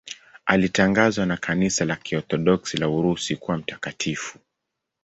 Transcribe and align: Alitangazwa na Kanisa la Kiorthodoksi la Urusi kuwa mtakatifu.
Alitangazwa 0.45 1.25
na 1.25 1.37
Kanisa 1.37 1.85
la 1.85 1.95
Kiorthodoksi 1.95 2.77
la 2.77 2.89
Urusi 2.89 3.35
kuwa 3.35 3.57
mtakatifu. 3.57 4.39